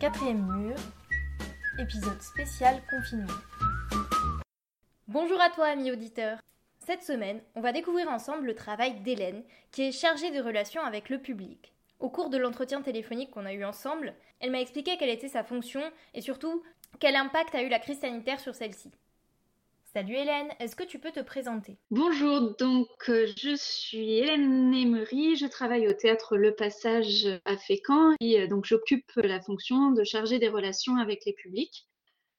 Quatrième 0.00 0.46
mur, 0.46 0.76
épisode 1.78 2.22
spécial 2.22 2.80
confinement. 2.88 3.26
Bonjour 5.08 5.40
à 5.40 5.50
toi, 5.50 5.66
ami 5.66 5.90
auditeur. 5.92 6.38
Cette 6.78 7.02
semaine, 7.02 7.42
on 7.54 7.60
va 7.60 7.72
découvrir 7.72 8.08
ensemble 8.08 8.46
le 8.46 8.54
travail 8.54 9.00
d'Hélène, 9.00 9.44
qui 9.70 9.82
est 9.82 9.92
chargée 9.92 10.30
de 10.30 10.40
relations 10.40 10.82
avec 10.82 11.10
le 11.10 11.18
public. 11.18 11.74
Au 11.98 12.08
cours 12.08 12.30
de 12.30 12.38
l'entretien 12.38 12.80
téléphonique 12.80 13.30
qu'on 13.30 13.44
a 13.46 13.52
eu 13.52 13.64
ensemble, 13.64 14.14
elle 14.40 14.50
m'a 14.50 14.60
expliqué 14.60 14.96
quelle 14.96 15.10
était 15.10 15.28
sa 15.28 15.44
fonction 15.44 15.82
et 16.14 16.22
surtout 16.22 16.62
quel 16.98 17.16
impact 17.16 17.54
a 17.54 17.62
eu 17.62 17.68
la 17.68 17.78
crise 17.78 18.00
sanitaire 18.00 18.40
sur 18.40 18.54
celle-ci. 18.54 18.90
Salut 19.92 20.14
Hélène, 20.14 20.46
est-ce 20.60 20.76
que 20.76 20.84
tu 20.84 21.00
peux 21.00 21.10
te 21.10 21.18
présenter? 21.18 21.76
Bonjour, 21.90 22.54
donc 22.60 22.86
euh, 23.08 23.26
je 23.36 23.56
suis 23.56 24.18
Hélène 24.18 24.72
Emery, 24.72 25.34
je 25.34 25.46
travaille 25.46 25.88
au 25.88 25.92
théâtre 25.92 26.36
Le 26.36 26.54
Passage 26.54 27.26
à 27.44 27.56
Fécamp 27.56 28.14
et 28.20 28.40
euh, 28.40 28.46
donc 28.46 28.66
j'occupe 28.66 29.10
la 29.16 29.40
fonction 29.40 29.90
de 29.90 30.04
chargée 30.04 30.38
des 30.38 30.48
relations 30.48 30.96
avec 30.98 31.24
les 31.24 31.32
publics. 31.32 31.88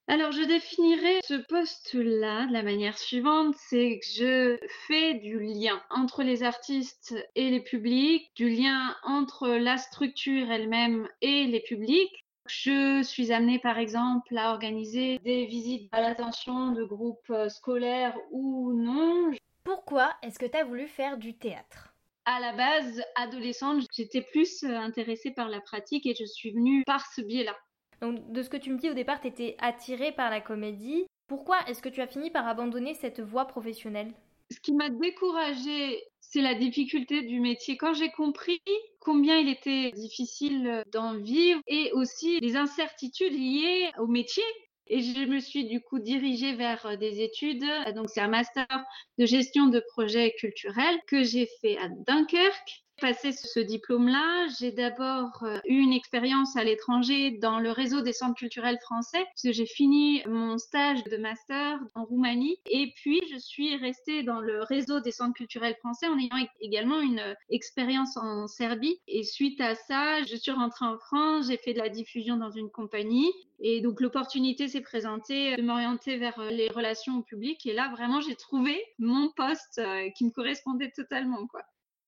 Alors 0.08 0.32
je 0.32 0.44
définirais 0.44 1.20
ce 1.26 1.34
poste-là 1.34 2.46
de 2.46 2.54
la 2.54 2.64
manière 2.64 2.98
suivante, 2.98 3.54
c'est 3.58 4.00
que 4.00 4.06
je 4.06 4.58
fais 4.88 5.16
du 5.16 5.38
lien 5.42 5.84
entre 5.90 6.24
les 6.24 6.44
artistes 6.44 7.14
et 7.36 7.50
les 7.50 7.62
publics, 7.62 8.32
du 8.34 8.48
lien 8.48 8.96
entre 9.04 9.50
la 9.50 9.78
structure 9.78 10.50
elle-même 10.50 11.06
et 11.20 11.48
les 11.48 11.62
publics, 11.62 12.26
je 12.48 13.04
suis 13.04 13.32
amenée, 13.32 13.60
par 13.60 13.78
exemple, 13.78 14.38
à 14.38 14.52
organiser 14.52 15.20
des 15.20 15.46
visites 15.46 15.90
à 15.92 16.02
l'attention 16.02 16.72
de 16.72 16.84
groupes 16.84 17.30
euh, 17.30 17.50
scolaires 17.50 18.18
ou 18.32 18.74
non. 18.74 19.32
Pourquoi 19.64 20.14
est-ce 20.24 20.40
que 20.40 20.46
tu 20.46 20.58
as 20.58 20.64
voulu 20.64 20.88
faire 20.88 21.18
du 21.18 21.38
théâtre? 21.38 21.94
À 22.26 22.40
la 22.40 22.54
base, 22.54 23.04
adolescente, 23.16 23.84
j'étais 23.96 24.22
plus 24.22 24.64
euh, 24.64 24.76
intéressée 24.76 25.32
par 25.32 25.50
la 25.50 25.62
pratique 25.62 26.06
et 26.06 26.16
je 26.16 26.26
suis 26.26 26.52
venue 26.52 26.84
par 26.86 27.06
ce 27.14 27.22
biais-là. 27.22 27.56
Donc, 28.02 28.32
de 28.32 28.42
ce 28.42 28.50
que 28.50 28.58
tu 28.58 28.72
me 28.72 28.78
dis 28.78 28.90
au 28.90 28.96
départ, 28.96 29.22
tu 29.22 29.28
étais 29.28 29.56
attirée 29.60 30.12
par 30.12 30.30
la 30.30 30.42
comédie. 30.42 31.06
Pourquoi 31.28 31.60
est-ce 31.68 31.82
que 31.82 31.90
tu 31.90 32.02
as 32.02 32.08
fini 32.08 32.32
par 32.32 32.48
abandonner 32.48 32.96
cette 32.96 33.22
voie 33.22 33.46
professionnelle? 33.46 34.12
Ce 34.52 34.60
qui 34.60 34.74
m'a 34.74 34.90
découragée 34.90 36.04
c'est 36.32 36.42
la 36.42 36.56
difficulté 36.56 37.24
du 37.24 37.42
métier. 37.42 37.76
Quand 37.76 37.94
j'ai 37.94 38.10
compris 38.10 38.62
combien 39.00 39.38
il 39.38 39.50
était 39.50 39.92
difficile 39.92 40.82
d'en 40.94 41.18
vivre 41.18 41.60
et 41.68 41.92
aussi 41.92 42.40
les 42.40 42.56
incertitudes 42.56 43.34
liées 43.34 43.92
au 44.00 44.08
métier, 44.08 44.44
et 44.88 45.02
je 45.02 45.26
me 45.26 45.40
suis 45.40 45.66
du 45.66 45.82
coup 45.82 46.00
dirigée 46.00 46.54
vers 46.54 46.98
des 46.98 47.22
études. 47.22 47.66
Donc 47.96 48.10
c'est 48.10 48.22
un 48.22 48.30
master 48.30 48.66
de 49.18 49.26
gestion 49.26 49.68
de 49.68 49.84
projets 49.92 50.34
culturels 50.40 51.00
que 51.08 51.22
j'ai 51.24 51.50
fait 51.60 51.78
à 51.78 51.90
Dunkerque 52.08 52.86
passé 53.02 53.32
ce 53.32 53.60
diplôme-là, 53.60 54.48
j'ai 54.60 54.72
d'abord 54.72 55.44
euh, 55.44 55.58
eu 55.66 55.80
une 55.80 55.92
expérience 55.92 56.56
à 56.56 56.64
l'étranger 56.64 57.32
dans 57.32 57.60
le 57.60 57.72
réseau 57.72 58.02
des 58.02 58.14
centres 58.14 58.36
culturels 58.36 58.78
français, 58.80 59.26
puisque 59.32 59.58
j'ai 59.58 59.66
fini 59.66 60.22
mon 60.28 60.60
stage 60.60 61.04
de 61.06 61.18
master 61.18 61.80
en 61.96 62.06
Roumanie. 62.06 62.58
Et 62.70 62.94
puis, 62.96 63.20
je 63.32 63.38
suis 63.38 63.76
restée 63.76 64.22
dans 64.22 64.40
le 64.40 64.62
réseau 64.62 65.00
des 65.00 65.12
centres 65.12 65.34
culturels 65.34 65.76
français 65.80 66.08
en 66.08 66.18
ayant 66.18 66.48
également 66.62 67.02
une 67.02 67.20
euh, 67.20 67.34
expérience 67.50 68.16
en 68.18 68.48
Serbie. 68.48 69.02
Et 69.08 69.24
suite 69.24 69.60
à 69.60 69.74
ça, 69.74 70.22
je 70.22 70.36
suis 70.36 70.52
rentrée 70.52 70.86
en 70.86 71.00
France, 71.00 71.48
j'ai 71.48 71.58
fait 71.58 71.74
de 71.74 71.80
la 71.80 71.90
diffusion 71.90 72.38
dans 72.38 72.52
une 72.52 72.70
compagnie. 72.70 73.32
Et 73.60 73.82
donc, 73.82 74.00
l'opportunité 74.00 74.68
s'est 74.68 74.82
présentée 74.82 75.56
de 75.56 75.62
m'orienter 75.64 76.18
vers 76.18 76.40
euh, 76.40 76.52
les 76.52 76.70
relations 76.70 77.18
au 77.18 77.24
public. 77.24 77.66
Et 77.66 77.74
là, 77.74 77.90
vraiment, 77.90 78.22
j'ai 78.22 78.36
trouvé 78.36 78.80
mon 79.00 79.32
poste 79.32 79.82
qui 80.16 80.26
me 80.26 80.30
correspondait 80.32 80.92
totalement, 80.96 81.48
quoi. 81.48 81.64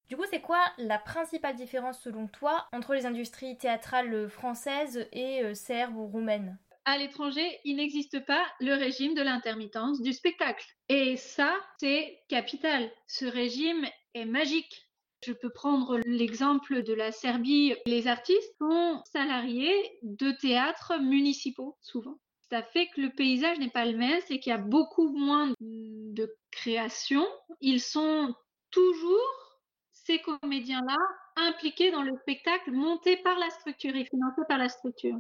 Du 0.10 0.18
coup, 0.18 0.26
c'est 0.30 0.42
quoi 0.42 0.62
la 0.78 1.00
principale 1.00 1.56
différence 1.56 2.02
selon 2.02 2.28
toi 2.28 2.68
entre 2.74 2.94
les 2.94 3.06
industries 3.06 3.58
théâtrales 3.58 4.30
françaises 4.30 5.08
et 5.12 5.44
euh, 5.44 5.54
serbes 5.54 5.96
ou 5.96 6.08
roumaines? 6.08 6.58
À 6.86 6.98
l'étranger, 6.98 7.60
il 7.64 7.78
n'existe 7.78 8.26
pas 8.26 8.46
le 8.60 8.74
régime 8.74 9.14
de 9.14 9.22
l'intermittence 9.22 10.02
du 10.02 10.12
spectacle. 10.12 10.66
Et 10.90 11.16
ça, 11.16 11.56
c'est 11.80 12.20
capital. 12.28 12.92
Ce 13.08 13.26
régime 13.26 13.86
est 14.14 14.26
magique. 14.26 14.90
Je 15.26 15.32
peux 15.32 15.50
prendre 15.50 16.00
l'exemple 16.06 16.84
de 16.84 16.94
la 16.94 17.14
Serbie. 17.14 17.74
Les 17.86 18.08
artistes 18.08 18.58
sont 18.60 19.02
salariés 19.14 19.98
de 20.02 20.32
théâtres 20.32 21.00
municipaux, 21.00 21.78
souvent. 21.82 22.20
Ça 22.50 22.62
fait 22.62 22.88
que 22.88 23.00
le 23.00 23.10
paysage 23.10 23.58
n'est 23.60 23.70
pas 23.70 23.86
le 23.86 23.98
même, 23.98 24.20
c'est 24.28 24.40
qu'il 24.40 24.52
y 24.52 24.54
a 24.54 24.58
beaucoup 24.58 25.08
moins 25.18 25.54
de 25.62 26.36
création. 26.52 27.26
Ils 27.62 27.80
sont 27.80 28.36
toujours 28.70 29.43
ces 30.06 30.20
comédiens-là 30.20 30.98
impliqués 31.36 31.92
dans 31.92 32.04
le 32.04 32.16
spectacle 32.22 32.72
monté 32.72 33.18
par 33.18 33.38
la 33.40 33.50
structure 33.50 33.96
et 33.96 34.06
financé 34.06 34.42
par 34.48 34.58
la 34.58 34.70
structure. 34.70 35.20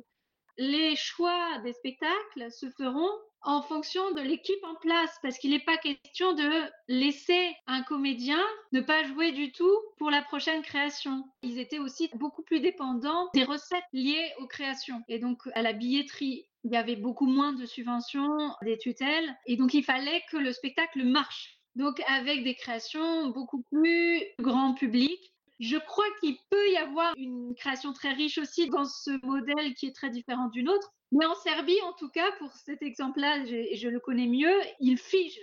Les 0.57 0.95
choix 0.95 1.57
des 1.63 1.73
spectacles 1.73 2.51
se 2.51 2.69
feront 2.69 3.09
en 3.43 3.61
fonction 3.61 4.11
de 4.11 4.21
l'équipe 4.21 4.63
en 4.63 4.75
place, 4.75 5.17
parce 5.21 5.37
qu'il 5.37 5.51
n'est 5.51 5.59
pas 5.59 5.77
question 5.77 6.33
de 6.33 6.71
laisser 6.87 7.53
un 7.67 7.81
comédien 7.81 8.41
ne 8.71 8.79
pas 8.79 9.03
jouer 9.03 9.31
du 9.31 9.51
tout 9.51 9.77
pour 9.97 10.09
la 10.09 10.21
prochaine 10.21 10.61
création. 10.61 11.25
Ils 11.41 11.59
étaient 11.59 11.79
aussi 11.79 12.09
beaucoup 12.15 12.43
plus 12.43 12.61
dépendants 12.61 13.29
des 13.33 13.43
recettes 13.43 13.83
liées 13.91 14.31
aux 14.39 14.47
créations 14.47 15.01
et 15.09 15.19
donc 15.19 15.41
à 15.55 15.61
la 15.61 15.73
billetterie. 15.73 16.47
Il 16.63 16.71
y 16.71 16.77
avait 16.77 16.95
beaucoup 16.95 17.25
moins 17.25 17.51
de 17.51 17.65
subventions, 17.65 18.55
des 18.61 18.77
tutelles, 18.77 19.35
et 19.45 19.57
donc 19.57 19.73
il 19.73 19.83
fallait 19.83 20.23
que 20.31 20.37
le 20.37 20.53
spectacle 20.53 21.03
marche. 21.03 21.59
Donc 21.75 22.01
avec 22.07 22.43
des 22.43 22.55
créations 22.55 23.29
beaucoup 23.29 23.63
plus 23.71 24.21
grand 24.39 24.73
public. 24.73 25.33
Je 25.59 25.77
crois 25.77 26.05
qu'il 26.19 26.35
peut 26.49 26.69
y 26.71 26.77
avoir 26.77 27.13
une 27.15 27.53
création 27.55 27.93
très 27.93 28.11
riche 28.11 28.37
aussi 28.37 28.69
dans 28.69 28.85
ce 28.85 29.11
modèle 29.25 29.73
qui 29.75 29.87
est 29.87 29.95
très 29.95 30.09
différent 30.09 30.49
d'une 30.49 30.69
autre. 30.69 30.91
Mais 31.11 31.25
en 31.25 31.35
Serbie, 31.35 31.79
en 31.87 31.93
tout 31.93 32.09
cas, 32.09 32.31
pour 32.39 32.51
cet 32.53 32.81
exemple-là, 32.81 33.45
je, 33.45 33.87
le 33.87 33.99
connais 33.99 34.27
mieux, 34.27 34.59
il 34.79 34.97
fige. 34.97 35.39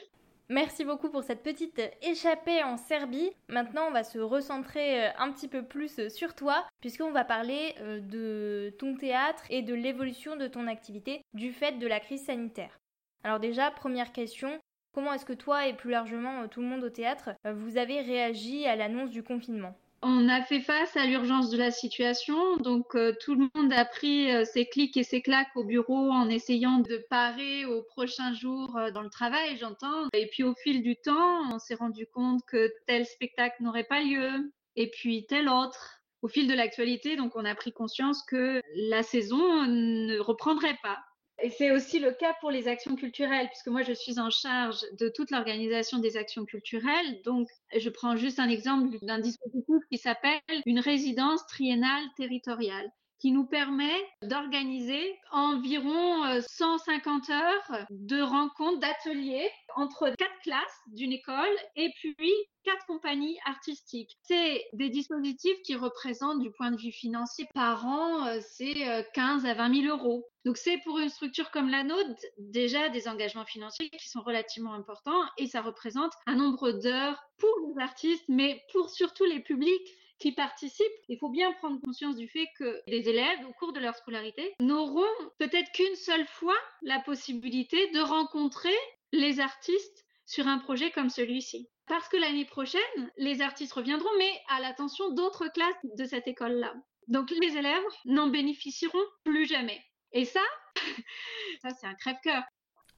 Merci 0.48 0.84
beaucoup 0.84 1.10
pour 1.10 1.22
cette 1.22 1.44
petite 1.44 1.80
échappée 2.02 2.64
en 2.64 2.76
Serbie. 2.76 3.30
Maintenant, 3.48 3.86
on 3.86 3.92
va 3.92 4.02
se 4.02 4.19
recentrer 4.19 5.04
euh, 5.04 5.10
un 5.16 5.30
petit 5.30 5.46
peu 5.46 5.64
plus 5.64 6.08
sur 6.08 6.34
toi, 6.34 6.66
puisqu'on 6.80 7.12
va 7.12 7.24
parler 7.24 7.76
euh, 7.78 8.00
de 8.00 8.74
ton 8.80 8.96
théâtre 8.96 9.44
et 9.48 9.62
de 9.62 9.74
l'évolution 9.74 10.34
de 10.34 10.48
ton 10.48 10.66
activité 10.66 11.22
du 11.34 11.52
fait 11.52 11.78
de 11.78 11.86
la 11.86 12.00
crise 12.00 12.24
sanitaire. 12.24 12.80
Alors 13.22 13.38
déjà, 13.38 13.70
première 13.70 14.10
question, 14.10 14.58
Comment 14.92 15.12
est-ce 15.12 15.24
que 15.24 15.32
toi 15.32 15.68
et 15.68 15.74
plus 15.74 15.90
largement 15.90 16.42
euh, 16.42 16.46
tout 16.48 16.60
le 16.60 16.66
monde 16.66 16.82
au 16.82 16.90
théâtre, 16.90 17.30
euh, 17.46 17.52
vous 17.52 17.76
avez 17.76 18.00
réagi 18.00 18.66
à 18.66 18.74
l'annonce 18.74 19.10
du 19.10 19.22
confinement? 19.22 19.76
On 20.02 20.28
a 20.28 20.42
fait 20.42 20.60
face 20.60 20.96
à 20.96 21.06
l'urgence 21.06 21.50
de 21.50 21.58
la 21.58 21.70
situation, 21.70 22.56
donc 22.56 22.96
euh, 22.96 23.12
tout 23.20 23.34
le 23.34 23.48
monde 23.54 23.72
a 23.72 23.84
pris 23.84 24.30
ses 24.46 24.66
clics 24.66 24.96
et 24.96 25.04
ses 25.04 25.20
claques 25.20 25.54
au 25.54 25.62
bureau 25.62 26.10
en 26.10 26.28
essayant 26.30 26.78
de 26.78 27.04
parer 27.10 27.66
aux 27.66 27.82
prochains 27.82 28.32
jours 28.32 28.80
dans 28.94 29.02
le 29.02 29.10
travail, 29.10 29.58
j'entends. 29.58 30.08
Et 30.14 30.26
puis 30.28 30.42
au 30.42 30.54
fil 30.54 30.82
du 30.82 30.96
temps, 30.96 31.54
on 31.54 31.58
s'est 31.58 31.74
rendu 31.74 32.06
compte 32.06 32.40
que 32.46 32.72
tel 32.86 33.04
spectacle 33.04 33.62
n'aurait 33.62 33.84
pas 33.84 34.00
lieu, 34.00 34.50
et 34.74 34.90
puis 34.90 35.26
tel 35.26 35.50
autre. 35.50 36.00
Au 36.22 36.28
fil 36.28 36.48
de 36.48 36.54
l'actualité, 36.54 37.16
donc 37.16 37.32
on 37.34 37.44
a 37.44 37.54
pris 37.54 37.72
conscience 37.72 38.22
que 38.22 38.62
la 38.74 39.02
saison 39.02 39.66
ne 39.66 40.18
reprendrait 40.18 40.78
pas. 40.82 40.98
Et 41.42 41.50
c'est 41.50 41.70
aussi 41.70 41.98
le 41.98 42.12
cas 42.12 42.34
pour 42.40 42.50
les 42.50 42.68
actions 42.68 42.96
culturelles, 42.96 43.48
puisque 43.48 43.68
moi, 43.68 43.82
je 43.82 43.92
suis 43.92 44.18
en 44.20 44.30
charge 44.30 44.80
de 44.98 45.08
toute 45.08 45.30
l'organisation 45.30 45.98
des 45.98 46.16
actions 46.16 46.44
culturelles. 46.44 47.22
Donc, 47.24 47.48
je 47.76 47.88
prends 47.88 48.16
juste 48.16 48.38
un 48.38 48.48
exemple 48.48 48.98
d'un 49.02 49.18
dispositif 49.18 49.82
qui 49.90 49.98
s'appelle 49.98 50.40
une 50.66 50.80
résidence 50.80 51.46
triennale 51.46 52.04
territoriale 52.16 52.90
qui 53.20 53.32
nous 53.32 53.44
permet 53.44 53.94
d'organiser 54.22 55.19
environ 55.31 56.41
150 56.41 57.31
euh, 57.31 57.32
heures 57.34 57.86
de 57.91 58.20
rencontres, 58.20 58.81
d'ateliers 58.81 59.48
entre 59.76 60.10
quatre 60.16 60.38
classes 60.42 60.81
d'une 60.88 61.12
école 61.12 61.56
et 61.76 61.92
puis 62.00 62.32
quatre 62.64 62.84
compagnies 62.86 63.38
artistiques. 63.46 64.17
C'est 64.22 64.64
des 64.72 64.88
dispositifs 64.88 65.61
qui 65.64 65.76
représentent 65.76 66.40
du 66.40 66.50
point 66.50 66.70
de 66.70 66.76
vue 66.76 66.93
financier 66.93 67.46
par 67.55 67.87
an, 67.87 68.26
euh, 68.26 68.40
c'est 68.40 69.05
15 69.14 69.44
euh, 69.44 69.49
à 69.49 69.55
20 69.55 69.82
000 69.82 69.96
euros. 69.96 70.26
Donc 70.46 70.56
c'est 70.56 70.78
pour 70.78 70.99
une 70.99 71.11
structure 71.11 71.50
comme 71.50 71.69
la 71.69 71.84
nôtre 71.84 72.08
déjà 72.38 72.88
des 72.88 73.06
engagements 73.08 73.44
financiers 73.44 73.90
qui 73.90 74.08
sont 74.08 74.22
relativement 74.22 74.72
importants 74.72 75.22
et 75.37 75.46
ça 75.46 75.61
représente 75.61 76.12
un 76.26 76.37
nombre 76.37 76.72
d'heures 76.72 77.22
pour 77.37 77.55
les 77.69 77.82
artistes, 77.82 78.25
mais 78.28 78.62
pour 78.72 78.88
surtout 78.88 79.25
les 79.25 79.40
publics 79.40 79.87
qui 80.20 80.32
participent, 80.32 80.87
il 81.08 81.19
faut 81.19 81.31
bien 81.31 81.50
prendre 81.55 81.81
conscience 81.81 82.17
du 82.17 82.28
fait 82.28 82.46
que 82.58 82.81
les 82.87 83.08
élèves, 83.08 83.44
au 83.49 83.52
cours 83.55 83.72
de 83.72 83.81
leur 83.81 83.96
scolarité, 83.96 84.55
n'auront 84.61 85.02
peut-être 85.38 85.72
qu'une 85.72 85.96
seule 85.96 86.26
fois 86.26 86.56
la 86.82 87.00
possibilité 87.00 87.90
de 87.90 88.00
rencontrer 88.00 88.76
les 89.12 89.40
artistes 89.40 90.05
sur 90.26 90.46
un 90.46 90.58
projet 90.58 90.90
comme 90.90 91.11
celui-ci. 91.11 91.69
Parce 91.87 92.08
que 92.08 92.19
l'année 92.19 92.44
prochaine, 92.44 92.81
les 93.17 93.40
artistes 93.40 93.72
reviendront, 93.72 94.11
mais 94.19 94.31
à 94.49 94.61
l'attention 94.61 95.11
d'autres 95.11 95.49
classes 95.49 95.75
de 95.96 96.05
cette 96.05 96.28
école-là. 96.28 96.72
Donc 97.08 97.31
les 97.31 97.56
élèves 97.56 97.82
n'en 98.05 98.28
bénéficieront 98.28 98.99
plus 99.25 99.46
jamais. 99.46 99.81
Et 100.12 100.25
ça, 100.25 100.43
ça 101.62 101.70
c'est 101.70 101.87
un 101.87 101.94
crève-cœur. 101.94 102.44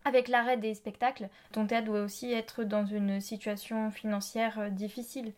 Avec 0.05 0.27
l'arrêt 0.27 0.57
des 0.57 0.75
spectacles, 0.75 1.29
ton 1.53 1.67
théâtre 1.67 1.87
doit 1.87 2.03
aussi 2.03 2.33
être 2.33 2.65
dans 2.65 2.85
une 2.85 3.21
situation 3.21 3.91
financière 3.93 4.59
euh, 4.59 4.69
difficile. 4.69 5.33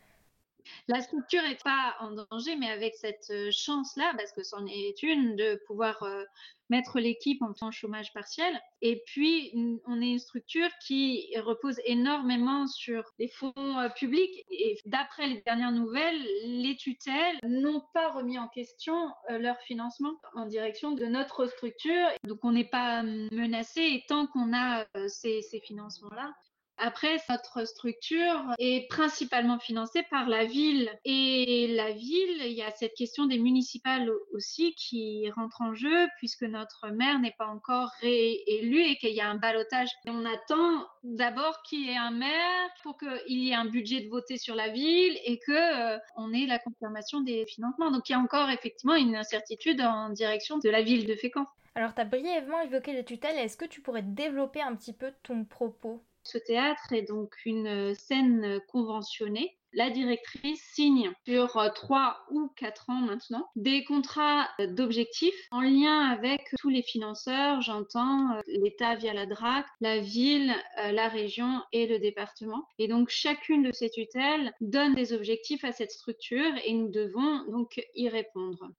La 0.89 1.01
structure 1.01 1.43
n'est 1.43 1.59
pas 1.63 1.97
en 2.01 2.13
danger, 2.31 2.57
mais 2.57 2.71
avec 2.71 2.95
cette 2.95 3.31
euh, 3.31 3.51
chance-là, 3.51 4.13
parce 4.17 4.33
que 4.33 4.43
c'en 4.43 4.67
est 4.67 5.03
une, 5.03 5.37
de 5.37 5.61
pouvoir 5.67 6.03
euh, 6.03 6.25
mettre 6.69 6.99
l'équipe 6.99 7.41
en 7.43 7.71
chômage 7.71 8.13
partiel. 8.13 8.61
Et 8.83 9.03
puis, 9.07 9.53
on 9.87 10.01
est 10.01 10.13
une 10.13 10.19
structure 10.19 10.69
qui 10.87 11.33
repose 11.39 11.81
énormément 11.85 12.67
sur 12.67 13.05
les 13.19 13.29
fonds 13.29 13.53
euh, 13.57 13.89
publics. 13.89 14.45
Et 14.51 14.79
d'après 14.85 15.27
les 15.27 15.43
dernières 15.43 15.73
nouvelles, 15.73 16.23
les 16.45 16.77
tutelles 16.77 17.39
n'ont 17.43 17.83
pas 17.93 18.11
remis 18.11 18.39
en 18.39 18.49
question 18.49 19.11
leur 19.29 19.59
financement 19.61 20.15
en 20.35 20.47
direction 20.47 20.93
de 20.93 21.07
notre 21.07 21.47
structure. 21.47 22.09
Donc, 22.25 22.39
on 22.43 22.53
n'est 22.53 22.69
pas 22.69 23.03
menacé 23.03 23.81
et 23.81 24.05
tant 24.09 24.27
qu'on 24.27 24.55
a 24.55 24.87
ces 25.09 25.43
financements-là, 25.65 26.35
après, 26.77 27.19
notre 27.29 27.67
structure 27.67 28.55
est 28.59 28.89
principalement 28.89 29.59
financée 29.59 30.03
par 30.11 30.29
la 30.29 30.45
ville. 30.45 30.91
Et 31.05 31.69
la 31.69 31.93
ville, 31.93 32.43
il 32.45 32.53
y 32.53 32.63
a 32.63 32.71
cette 32.73 32.95
question 32.95 33.27
des 33.27 33.39
municipales 33.39 34.11
aussi 34.33 34.75
qui 34.75 35.31
rentre 35.31 35.61
en 35.61 35.75
jeu 35.75 36.09
puisque 36.19 36.43
notre 36.43 36.89
maire 36.89 37.19
n'est 37.21 37.35
pas 37.39 37.47
encore 37.47 37.91
réélu 38.01 38.81
et 38.83 38.97
qu'il 38.97 39.15
y 39.15 39.21
a 39.21 39.29
un 39.29 39.37
balotage. 39.37 39.89
On 40.07 40.25
attend 40.25 40.87
d'abord 41.05 41.63
qu'il 41.63 41.87
y 41.87 41.91
ait 41.91 41.97
un 41.97 42.11
maire 42.11 42.69
pour 42.83 42.99
qu'il 42.99 43.39
y 43.39 43.51
ait 43.51 43.55
un 43.55 43.67
budget 43.67 44.01
de 44.01 44.09
voter 44.09 44.37
sur 44.37 44.55
la 44.55 44.69
ville 44.69 45.19
et 45.25 45.39
que 45.39 45.53
euh, 45.53 45.99
on 46.17 46.33
ait 46.33 46.47
la 46.47 46.59
confirmation 46.59 47.21
des 47.21 47.47
financements. 47.47 47.91
Donc 47.91 48.09
il 48.09 48.13
y 48.13 48.17
a 48.17 48.19
encore 48.19 48.51
effectivement 48.51 48.97
une 48.97 49.15
incertitude 49.15 49.81
en 49.81 50.11
direction 50.11 50.59
de 50.59 50.69
la 50.69 50.83
ville 50.83 51.07
de 51.07 51.15
Fécamp. 51.15 51.47
Alors 51.77 51.95
tu 51.95 52.01
as 52.01 52.05
brièvement 52.05 52.61
évoqué 52.61 52.93
les 52.93 53.05
tutelles. 53.05 53.37
Est-ce 53.37 53.57
que 53.57 53.65
tu 53.65 53.81
pourrais 53.81 54.03
développer 54.03 54.61
un 54.61 54.75
petit 54.75 54.93
peu 54.93 55.13
ton 55.23 55.45
propos? 55.45 56.03
Ce 56.25 56.39
théâtre 56.39 56.93
est 56.93 57.03
donc 57.03 57.35
une 57.45 57.95
scène 57.95 58.61
conventionnée. 58.69 59.57
La 59.77 59.91
directrice 59.91 60.63
signe 60.73 61.11
sur 61.27 61.61
trois 61.75 62.25
ou 62.31 62.49
quatre 62.57 62.91
ans 62.91 63.01
maintenant 63.01 63.51
des 63.57 63.83
contrats 63.83 64.49
d'objectifs 64.61 65.49
en 65.51 65.63
lien 65.63 66.11
avec 66.11 66.43
tous 66.61 66.69
les 66.69 66.83
financeurs, 66.83 67.61
j'entends 67.61 68.41
l'État 68.47 68.95
via 68.95 69.13
la 69.13 69.27
DRAC, 69.27 69.67
la 69.81 69.99
ville, 69.99 70.55
la 70.77 71.09
région 71.09 71.61
et 71.73 71.89
le 71.89 71.99
département. 71.99 72.69
Et 72.79 72.87
donc 72.87 73.09
chacune 73.09 73.65
de 73.65 73.73
ces 73.73 73.91
tutelles 73.91 74.53
donne 74.61 74.95
des 74.95 75.13
objectifs 75.13 75.65
à 75.65 75.73
cette 75.73 75.91
structure 75.91 76.53
et 76.65 76.73
nous 76.73 76.89
devons 76.89 77.45
donc 77.51 77.85
y 77.97 78.09
répondre. 78.09 78.71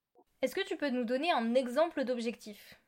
Est-ce 0.42 0.56
que 0.56 0.66
tu 0.66 0.78
peux 0.78 0.90
nous 0.90 1.04
donner 1.04 1.30
un 1.30 1.56
exemple 1.56 2.06
d'objectif? 2.06 2.80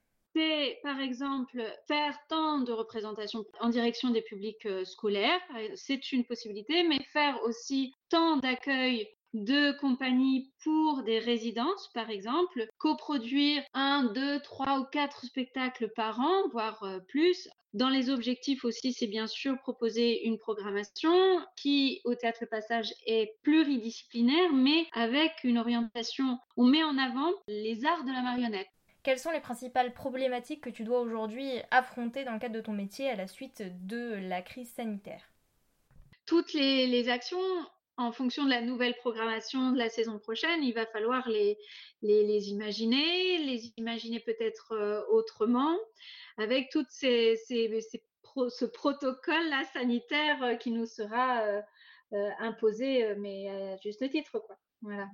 Par 0.83 0.99
exemple 0.99 1.63
faire 1.87 2.17
tant 2.29 2.59
de 2.59 2.71
représentations 2.71 3.45
en 3.59 3.69
direction 3.69 4.09
des 4.09 4.21
publics 4.21 4.65
euh, 4.65 4.85
scolaires, 4.85 5.41
euh, 5.55 5.69
c'est 5.75 6.11
une 6.11 6.25
possibilité, 6.25 6.83
mais 6.83 6.99
faire 7.11 7.41
aussi 7.43 7.93
tant 8.09 8.37
d'accueil 8.37 9.07
de 9.33 9.77
compagnies 9.79 10.51
pour 10.63 11.03
des 11.03 11.19
résidences, 11.19 11.89
par 11.93 12.09
exemple, 12.09 12.67
coproduire 12.77 13.63
un, 13.73 14.05
deux, 14.05 14.39
trois 14.41 14.79
ou 14.79 14.85
quatre 14.85 15.25
spectacles 15.25 15.91
par 15.95 16.19
an, 16.19 16.47
voire 16.51 16.81
euh, 16.83 16.99
plus. 17.07 17.47
Dans 17.73 17.89
les 17.89 18.09
objectifs 18.09 18.63
aussi, 18.65 18.93
c'est 18.93 19.07
bien 19.07 19.27
sûr 19.27 19.57
proposer 19.59 20.25
une 20.25 20.37
programmation 20.37 21.39
qui, 21.55 22.01
au 22.05 22.15
Théâtre 22.15 22.45
Passage, 22.49 22.91
est 23.05 23.35
pluridisciplinaire, 23.43 24.53
mais 24.53 24.87
avec 24.93 25.31
une 25.43 25.57
orientation. 25.57 26.39
On 26.55 26.65
met 26.65 26.83
en 26.83 26.97
avant 26.97 27.31
les 27.47 27.85
arts 27.85 28.05
de 28.05 28.11
la 28.11 28.21
marionnette. 28.21 28.67
Quelles 29.07 29.19
sont 29.19 29.31
les 29.31 29.39
principales 29.39 29.93
problématiques 29.93 30.59
que 30.59 30.69
tu 30.69 30.83
dois 30.83 30.99
aujourd'hui 30.99 31.49
affronter 31.71 32.25
dans 32.25 32.33
le 32.33 32.39
cadre 32.39 32.55
de 32.55 32.59
ton 32.59 32.73
métier 32.73 33.09
à 33.09 33.15
la 33.15 33.25
suite 33.25 33.63
de 33.87 34.15
la 34.27 34.41
crise 34.41 34.69
sanitaire? 34.73 35.31
Toutes 36.25 36.51
les, 36.51 37.07
actions 37.07 37.39
en 37.95 38.11
fonction 38.11 38.43
de 38.43 38.49
la 38.49 38.59
nouvelle 38.59 38.97
programmation 38.97 39.71
de 39.71 39.77
la 39.77 39.87
saison 39.87 40.19
prochaine, 40.19 40.61
il 40.61 40.73
va 40.73 40.85
falloir 40.87 41.25
les, 41.29 41.57
les, 42.01 42.49
imaginer, 42.49 43.37
les 43.45 43.71
imaginer 43.77 44.19
peut-être 44.19 44.73
euh, 44.73 45.01
autrement, 45.09 45.77
avec 46.35 46.69
tout 46.69 46.85
ces, 46.89 47.37
ces, 47.47 47.79
ce 48.49 48.65
protocole-là 48.65 49.63
sanitaire 49.71 50.43
euh, 50.43 50.55
qui 50.55 50.71
nous 50.71 50.85
sera 50.85 51.43
euh, 51.43 52.29
imposé, 52.39 53.15
mais 53.15 53.47
à 53.47 53.77
juste 53.77 54.09
titre. 54.09 54.37
Quoi. 54.39 54.57
Voilà. 54.81 55.07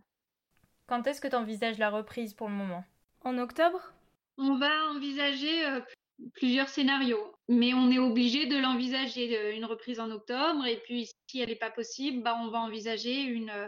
Quand 0.88 1.06
est-ce 1.06 1.22
que 1.22 1.28
tu 1.28 1.36
envisages 1.36 1.78
la 1.78 1.92
reprise 1.92 2.34
pour 2.34 2.50
le 2.50 2.56
moment? 2.56 2.84
En 3.24 3.38
octobre? 3.38 3.94
On 4.38 4.56
va 4.58 4.72
envisager 4.92 5.66
euh, 5.66 5.80
plusieurs 6.34 6.70
scénarios, 6.70 7.36
mais 7.48 7.74
on 7.74 7.92
est 7.92 8.00
obligé 8.00 8.46
de 8.46 8.58
l'envisager, 8.58 9.38
euh, 9.38 9.56
une 9.56 9.66
reprise 9.66 10.00
en 10.00 10.10
octobre, 10.12 10.66
et 10.66 10.78
puis 10.78 11.10
si 11.28 11.40
elle 11.40 11.50
n'est 11.50 11.56
pas 11.56 11.72
possible, 11.72 12.24
bah, 12.24 12.38
on 12.42 12.50
va 12.50 12.60
envisager 12.60 13.22
une, 13.22 13.50
euh, 13.50 13.68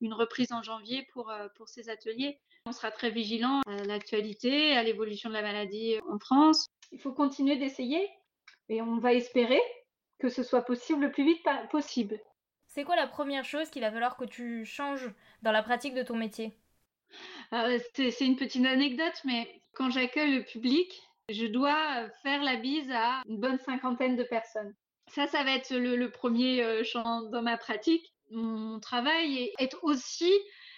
une 0.00 0.14
reprise 0.14 0.52
en 0.52 0.62
janvier 0.62 1.06
pour, 1.12 1.32
pour 1.56 1.68
ces 1.68 1.88
ateliers. 1.88 2.38
On 2.66 2.72
sera 2.72 2.90
très 2.90 3.10
vigilant 3.10 3.60
à 3.66 3.84
l'actualité, 3.84 4.76
à 4.76 4.82
l'évolution 4.82 5.28
de 5.28 5.34
la 5.34 5.42
maladie 5.42 5.96
en 6.08 6.18
France. 6.18 6.66
Il 6.92 7.00
faut 7.00 7.12
continuer 7.12 7.56
d'essayer 7.56 8.08
et 8.68 8.82
on 8.82 8.98
va 8.98 9.14
espérer 9.14 9.60
que 10.18 10.28
ce 10.28 10.44
soit 10.44 10.62
possible 10.62 11.02
le 11.02 11.10
plus 11.10 11.24
vite 11.24 11.44
possible. 11.70 12.20
C'est 12.68 12.84
quoi 12.84 12.96
la 12.96 13.08
première 13.08 13.44
chose 13.44 13.68
qu'il 13.68 13.82
va 13.82 13.90
falloir 13.90 14.16
que 14.16 14.24
tu 14.24 14.64
changes 14.64 15.10
dans 15.42 15.52
la 15.52 15.62
pratique 15.62 15.94
de 15.94 16.02
ton 16.02 16.16
métier? 16.16 16.56
Ah 17.50 17.68
c'est 17.94 18.20
une 18.20 18.36
petite 18.36 18.64
anecdote, 18.66 19.20
mais 19.24 19.62
quand 19.74 19.90
j'accueille 19.90 20.36
le 20.36 20.44
public, 20.44 21.02
je 21.28 21.46
dois 21.46 22.08
faire 22.22 22.42
la 22.42 22.56
bise 22.56 22.90
à 22.90 23.22
une 23.28 23.38
bonne 23.38 23.58
cinquantaine 23.58 24.16
de 24.16 24.22
personnes. 24.22 24.74
Ça, 25.08 25.26
ça 25.26 25.44
va 25.44 25.52
être 25.52 25.74
le, 25.74 26.10
premier 26.10 26.62
euh, 26.62 26.84
champ 26.84 27.22
dans 27.22 27.42
ma 27.42 27.56
pratique. 27.56 28.12
Mon 28.30 28.80
travail 28.80 29.50
est 29.58 29.74
aussi 29.82 30.32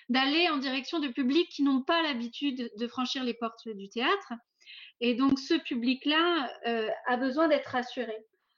d'aller 0.09 0.49
en 0.49 0.57
direction 0.57 0.99
de 0.99 1.09
publics 1.09 1.49
qui 1.51 1.63
n'ont 1.63 1.83
pas 1.83 2.03
l'habitude 2.03 2.71
de 2.77 2.89
franchir 2.89 3.25
les 3.25 3.35
portes 3.35 3.69
du 3.69 3.89
théâtre. 3.89 4.33
Et 5.01 5.15
donc, 5.15 5.39
ce 5.39 5.55
public-là 5.55 6.51
euh, 6.67 6.89
a 7.07 7.17
besoin 7.17 7.49
d'être 7.49 7.67
rassuré. 7.67 8.17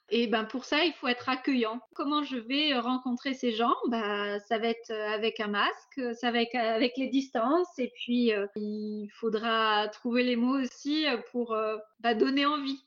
Et 0.08 0.28
ben 0.28 0.44
pour 0.44 0.64
ça, 0.64 0.84
il 0.84 0.92
faut 0.92 1.08
être 1.08 1.28
accueillant. 1.28 1.80
Comment 1.94 2.22
je 2.22 2.36
vais 2.36 2.78
rencontrer 2.78 3.34
ces 3.34 3.52
gens? 3.52 3.74
Bah, 3.88 4.38
Ça 4.40 4.58
va 4.58 4.68
être 4.68 4.90
avec 4.90 5.40
un 5.40 5.48
masque, 5.48 6.00
ça 6.14 6.30
va 6.30 6.42
être 6.42 6.54
avec 6.54 6.96
les 6.96 7.08
distances, 7.08 7.78
et 7.78 7.92
puis 7.94 8.32
euh, 8.32 8.46
il 8.54 9.08
faudra 9.14 9.88
trouver 9.88 10.22
les 10.22 10.36
mots 10.36 10.60
aussi 10.60 11.06
pour 11.32 11.54
euh, 11.54 11.76
bah, 12.00 12.14
donner 12.14 12.46
envie. 12.46 12.84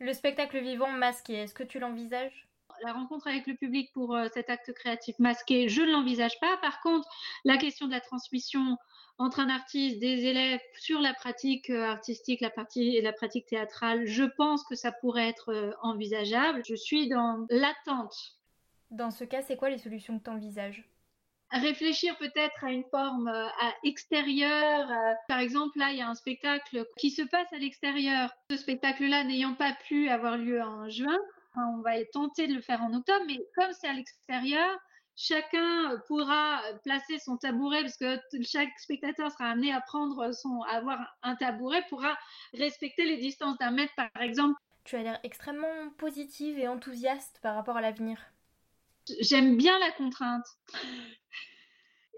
Le 0.00 0.12
spectacle 0.12 0.58
vivant 0.60 0.90
masqué, 0.90 1.34
est-ce 1.34 1.54
que 1.54 1.64
tu 1.64 1.78
l'envisages? 1.78 2.47
La 2.82 2.92
rencontre 2.92 3.26
avec 3.26 3.46
le 3.46 3.54
public 3.54 3.92
pour 3.92 4.14
euh, 4.14 4.28
cet 4.32 4.50
acte 4.50 4.72
créatif 4.72 5.18
masqué, 5.18 5.68
je 5.68 5.82
ne 5.82 5.92
l'envisage 5.92 6.38
pas. 6.40 6.56
Par 6.58 6.80
contre, 6.80 7.08
la 7.44 7.56
question 7.56 7.86
de 7.86 7.92
la 7.92 8.00
transmission 8.00 8.76
entre 9.18 9.40
un 9.40 9.48
artiste, 9.48 9.98
des 9.98 10.26
élèves 10.26 10.60
sur 10.78 11.00
la 11.00 11.12
pratique 11.12 11.70
euh, 11.70 11.84
artistique, 11.84 12.40
la, 12.40 12.50
partie, 12.50 13.00
la 13.00 13.12
pratique 13.12 13.46
théâtrale, 13.46 14.06
je 14.06 14.22
pense 14.22 14.62
que 14.64 14.76
ça 14.76 14.92
pourrait 14.92 15.28
être 15.28 15.52
euh, 15.52 15.72
envisageable. 15.82 16.62
Je 16.66 16.76
suis 16.76 17.08
dans 17.08 17.44
l'attente. 17.50 18.36
Dans 18.90 19.10
ce 19.10 19.24
cas, 19.24 19.42
c'est 19.42 19.56
quoi 19.56 19.70
les 19.70 19.78
solutions 19.78 20.18
que 20.18 20.24
tu 20.24 20.30
envisages 20.30 20.88
réfléchir 21.50 22.14
peut-être 22.18 22.62
à 22.62 22.70
une 22.70 22.84
forme 22.90 23.26
euh, 23.26 23.46
à 23.46 23.72
extérieure. 23.82 24.86
Par 25.28 25.38
exemple, 25.38 25.78
là, 25.78 25.92
il 25.92 25.96
y 25.96 26.02
a 26.02 26.08
un 26.08 26.14
spectacle 26.14 26.84
qui 26.98 27.10
se 27.10 27.22
passe 27.22 27.50
à 27.54 27.56
l'extérieur. 27.56 28.30
Ce 28.50 28.58
spectacle-là 28.58 29.24
n'ayant 29.24 29.54
pas 29.54 29.72
pu 29.86 30.10
avoir 30.10 30.36
lieu 30.36 30.60
en 30.60 30.90
juin, 30.90 31.18
on 31.58 31.82
va 31.82 32.04
tenter 32.12 32.46
de 32.46 32.54
le 32.54 32.60
faire 32.60 32.82
en 32.82 32.92
octobre, 32.94 33.24
mais 33.26 33.40
comme 33.54 33.72
c'est 33.72 33.88
à 33.88 33.92
l'extérieur, 33.92 34.78
chacun 35.16 36.00
pourra 36.06 36.62
placer 36.84 37.18
son 37.18 37.36
tabouret, 37.36 37.82
parce 37.82 37.96
que 37.96 38.20
chaque 38.42 38.78
spectateur 38.78 39.30
sera 39.32 39.50
amené 39.50 39.72
à 39.72 39.80
prendre 39.80 40.32
son, 40.32 40.62
à 40.62 40.76
avoir 40.76 41.16
un 41.22 41.34
tabouret, 41.34 41.84
pourra 41.88 42.16
respecter 42.54 43.04
les 43.04 43.18
distances 43.18 43.58
d'un 43.58 43.72
mètre, 43.72 43.94
par 43.96 44.10
exemple. 44.22 44.58
Tu 44.84 44.96
as 44.96 45.02
l'air 45.02 45.20
extrêmement 45.24 45.90
positive 45.98 46.58
et 46.58 46.68
enthousiaste 46.68 47.40
par 47.42 47.54
rapport 47.54 47.76
à 47.76 47.80
l'avenir. 47.80 48.18
J'aime 49.20 49.56
bien 49.56 49.78
la 49.78 49.90
contrainte. 49.92 50.46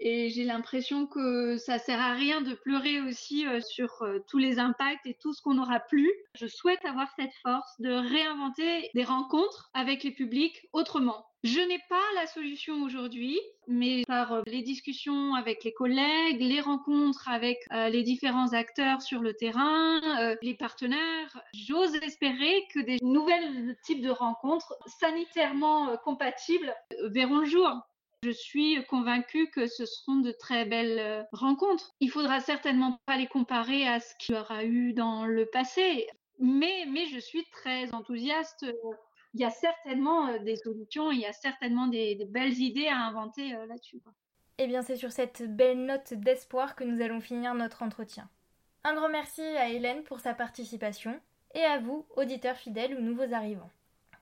Et 0.03 0.31
j'ai 0.31 0.43
l'impression 0.43 1.05
que 1.05 1.57
ça 1.57 1.77
sert 1.77 2.01
à 2.01 2.13
rien 2.13 2.41
de 2.41 2.55
pleurer 2.55 2.99
aussi 3.01 3.45
euh, 3.45 3.61
sur 3.61 4.01
euh, 4.01 4.17
tous 4.27 4.39
les 4.39 4.57
impacts 4.57 5.05
et 5.05 5.13
tout 5.13 5.31
ce 5.31 5.43
qu'on 5.43 5.53
n'aura 5.53 5.79
plus. 5.79 6.11
Je 6.33 6.47
souhaite 6.47 6.83
avoir 6.85 7.07
cette 7.15 7.33
force 7.43 7.79
de 7.79 7.91
réinventer 7.91 8.89
des 8.95 9.03
rencontres 9.03 9.69
avec 9.75 10.03
les 10.03 10.09
publics 10.09 10.67
autrement. 10.73 11.27
Je 11.43 11.59
n'ai 11.59 11.79
pas 11.87 12.01
la 12.15 12.25
solution 12.25 12.81
aujourd'hui, 12.81 13.39
mais 13.67 14.01
par 14.07 14.33
euh, 14.33 14.41
les 14.47 14.63
discussions 14.63 15.35
avec 15.35 15.63
les 15.63 15.73
collègues, 15.73 16.41
les 16.41 16.61
rencontres 16.61 17.27
avec 17.29 17.59
les 17.71 18.01
différents 18.01 18.53
acteurs 18.53 19.03
sur 19.03 19.21
le 19.21 19.33
terrain, 19.33 20.01
les 20.41 20.55
partenaires, 20.55 21.41
j'ose 21.53 21.95
espérer 21.95 22.65
que 22.73 22.79
des 22.79 22.97
nouvelles 23.01 23.75
types 23.83 24.01
de 24.01 24.09
rencontres 24.09 24.75
sanitairement 24.99 25.95
compatibles 26.03 26.73
verront 27.11 27.39
le 27.39 27.45
jour. 27.45 27.81
Je 28.23 28.31
suis 28.31 28.83
convaincue 28.85 29.49
que 29.49 29.65
ce 29.67 29.85
seront 29.85 30.17
de 30.17 30.31
très 30.31 30.65
belles 30.65 31.27
rencontres. 31.31 31.91
Il 31.99 32.11
faudra 32.11 32.39
certainement 32.39 32.99
pas 33.05 33.17
les 33.17 33.27
comparer 33.27 33.87
à 33.87 33.99
ce 33.99 34.13
qu'il 34.19 34.35
y 34.35 34.37
aura 34.37 34.63
eu 34.63 34.93
dans 34.93 35.25
le 35.25 35.45
passé 35.47 36.07
mais, 36.41 36.85
mais 36.87 37.05
je 37.05 37.19
suis 37.19 37.45
très 37.51 37.93
enthousiaste. 37.93 38.65
Il 39.33 39.39
y 39.39 39.45
a 39.45 39.49
certainement 39.49 40.37
des 40.39 40.57
solutions, 40.57 41.11
il 41.11 41.19
y 41.19 41.25
a 41.25 41.31
certainement 41.31 41.87
des, 41.87 42.27
belles 42.29 42.57
idées 42.57 42.87
à 42.87 42.97
inventer 42.97 43.51
là-dessus. 43.67 44.01
Eh 44.57 44.67
bien, 44.67 44.81
c'est 44.81 44.97
sur 44.97 45.11
cette 45.11 45.43
belle 45.55 45.85
note 45.85 46.13
d'espoir 46.13 46.75
que 46.75 46.83
nous 46.83 47.01
allons 47.01 47.21
finir 47.21 47.53
notre 47.53 47.83
entretien. 47.83 48.29
Un 48.83 48.95
grand 48.95 49.09
merci 49.09 49.41
à 49.41 49.69
Hélène 49.69 50.03
pour 50.03 50.19
sa 50.19 50.33
participation 50.33 51.17
et 51.53 51.61
à 51.61 51.79
vous, 51.79 52.05
auditeurs 52.17 52.57
fidèles 52.57 52.95
ou 52.95 53.01
nouveaux 53.01 53.33
arrivants. 53.33 53.69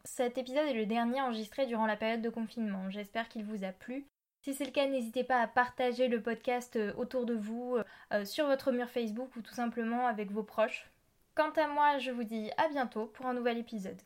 Cet 0.05 0.37
épisode 0.37 0.67
est 0.67 0.73
le 0.73 0.85
dernier 0.85 1.21
enregistré 1.21 1.65
durant 1.65 1.85
la 1.85 1.97
période 1.97 2.21
de 2.21 2.29
confinement. 2.29 2.89
J'espère 2.89 3.27
qu'il 3.27 3.43
vous 3.43 3.63
a 3.63 3.71
plu. 3.71 4.07
Si 4.41 4.53
c'est 4.53 4.65
le 4.65 4.71
cas, 4.71 4.87
n'hésitez 4.87 5.25
pas 5.25 5.41
à 5.41 5.47
partager 5.47 6.07
le 6.07 6.21
podcast 6.21 6.77
euh, 6.77 6.93
autour 6.95 7.25
de 7.25 7.33
vous, 7.33 7.77
euh, 8.13 8.23
sur 8.23 8.45
votre 8.47 8.71
mur 8.71 8.89
Facebook 8.89 9.35
ou 9.35 9.41
tout 9.41 9.53
simplement 9.53 10.07
avec 10.07 10.31
vos 10.31 10.43
proches. 10.43 10.89
Quant 11.35 11.51
à 11.51 11.67
moi, 11.67 11.97
je 11.97 12.11
vous 12.11 12.23
dis 12.23 12.49
à 12.57 12.69
bientôt 12.69 13.07
pour 13.07 13.25
un 13.25 13.33
nouvel 13.33 13.57
épisode. 13.57 14.01